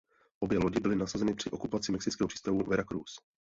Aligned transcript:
Obě 0.39 0.57
lodi 0.59 0.79
byly 0.79 0.95
nasazeny 0.95 1.33
při 1.33 1.51
okupaci 1.51 1.91
mexického 1.91 2.27
přístavu 2.27 2.63
Veracruz. 2.67 3.19